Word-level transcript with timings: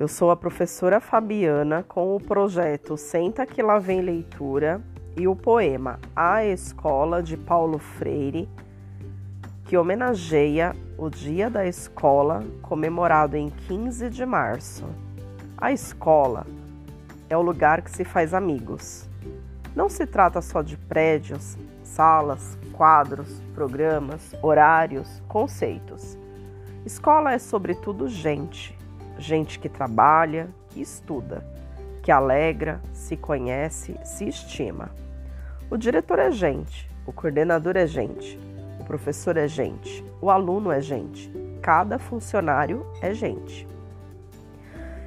Eu 0.00 0.08
sou 0.08 0.30
a 0.30 0.36
professora 0.36 0.98
Fabiana 0.98 1.82
com 1.82 2.16
o 2.16 2.18
projeto 2.18 2.96
Senta 2.96 3.44
que 3.44 3.62
lá 3.62 3.78
vem 3.78 4.00
leitura 4.00 4.80
e 5.14 5.28
o 5.28 5.36
poema 5.36 6.00
A 6.16 6.42
Escola 6.42 7.22
de 7.22 7.36
Paulo 7.36 7.78
Freire, 7.78 8.48
que 9.66 9.76
homenageia 9.76 10.74
o 10.96 11.10
Dia 11.10 11.50
da 11.50 11.66
Escola, 11.66 12.42
comemorado 12.62 13.36
em 13.36 13.50
15 13.50 14.08
de 14.08 14.24
março. 14.24 14.86
A 15.58 15.70
escola 15.70 16.46
é 17.28 17.36
o 17.36 17.42
lugar 17.42 17.82
que 17.82 17.90
se 17.90 18.02
faz 18.02 18.32
amigos. 18.32 19.06
Não 19.76 19.90
se 19.90 20.06
trata 20.06 20.40
só 20.40 20.62
de 20.62 20.78
prédios, 20.78 21.58
salas, 21.84 22.56
quadros, 22.72 23.42
programas, 23.54 24.34
horários, 24.40 25.22
conceitos. 25.28 26.16
Escola 26.86 27.34
é 27.34 27.38
sobretudo 27.38 28.08
gente, 28.08 28.80
gente 29.20 29.58
que 29.58 29.68
trabalha, 29.68 30.48
que 30.68 30.80
estuda, 30.80 31.44
que 32.02 32.10
alegra, 32.10 32.80
se 32.92 33.16
conhece, 33.16 33.96
se 34.04 34.28
estima. 34.28 34.90
O 35.70 35.76
diretor 35.76 36.18
é 36.18 36.30
gente, 36.30 36.90
o 37.06 37.12
coordenador 37.12 37.76
é 37.76 37.86
gente, 37.86 38.38
o 38.80 38.84
professor 38.84 39.36
é 39.36 39.46
gente, 39.46 40.04
o 40.20 40.30
aluno 40.30 40.70
é 40.70 40.80
gente, 40.80 41.30
cada 41.62 41.98
funcionário 41.98 42.84
é 43.00 43.12
gente. 43.12 43.66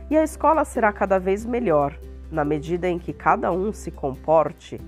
E 0.09 0.17
a 0.17 0.23
escola 0.23 0.63
será 0.63 0.93
cada 0.93 1.19
vez 1.19 1.45
melhor 1.45 1.97
na 2.31 2.43
medida 2.43 2.87
em 2.87 2.97
que 2.97 3.13
cada 3.13 3.51
um 3.51 3.71
se 3.71 3.91
comporte 3.91 4.79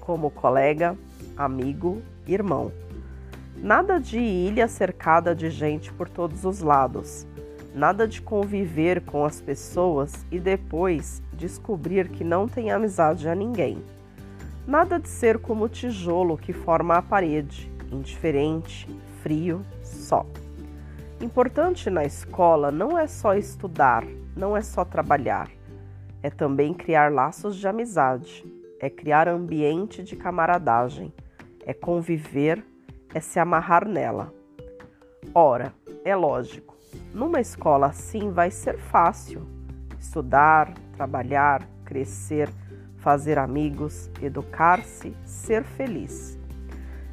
como 0.00 0.30
colega, 0.30 0.96
amigo, 1.36 2.02
irmão. 2.26 2.72
Nada 3.56 3.98
de 3.98 4.18
ilha 4.18 4.68
cercada 4.68 5.34
de 5.34 5.48
gente 5.48 5.92
por 5.92 6.08
todos 6.08 6.44
os 6.44 6.60
lados. 6.60 7.26
Nada 7.74 8.06
de 8.06 8.22
conviver 8.22 9.00
com 9.00 9.24
as 9.24 9.40
pessoas 9.40 10.24
e 10.30 10.38
depois 10.38 11.20
descobrir 11.32 12.08
que 12.08 12.22
não 12.22 12.46
tem 12.46 12.70
amizade 12.70 13.28
a 13.28 13.34
ninguém. 13.34 13.82
Nada 14.64 15.00
de 15.00 15.08
ser 15.08 15.38
como 15.38 15.64
o 15.64 15.68
tijolo 15.68 16.38
que 16.38 16.52
forma 16.52 16.96
a 16.96 17.02
parede, 17.02 17.68
indiferente, 17.90 18.88
frio, 19.20 19.66
só. 19.82 20.24
Importante 21.20 21.90
na 21.90 22.04
escola 22.04 22.70
não 22.70 22.96
é 22.96 23.08
só 23.08 23.34
estudar, 23.34 24.04
não 24.36 24.56
é 24.56 24.62
só 24.62 24.84
trabalhar, 24.84 25.50
é 26.22 26.30
também 26.30 26.72
criar 26.72 27.10
laços 27.12 27.56
de 27.56 27.66
amizade, 27.66 28.44
é 28.78 28.88
criar 28.88 29.28
ambiente 29.28 30.00
de 30.00 30.14
camaradagem, 30.14 31.12
é 31.66 31.74
conviver, 31.74 32.64
é 33.12 33.18
se 33.18 33.40
amarrar 33.40 33.88
nela. 33.88 34.32
Ora, 35.34 35.74
é 36.04 36.14
lógico, 36.14 36.73
numa 37.14 37.40
escola 37.40 37.86
assim 37.86 38.30
vai 38.30 38.50
ser 38.50 38.76
fácil 38.76 39.46
estudar, 39.98 40.74
trabalhar, 40.96 41.66
crescer, 41.84 42.50
fazer 42.98 43.38
amigos, 43.38 44.10
educar-se, 44.20 45.16
ser 45.24 45.64
feliz. 45.64 46.38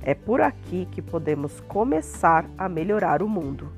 É 0.01 0.13
por 0.13 0.41
aqui 0.41 0.87
que 0.91 1.01
podemos 1.01 1.61
começar 1.61 2.45
a 2.57 2.67
melhorar 2.67 3.21
o 3.21 3.29
mundo. 3.29 3.71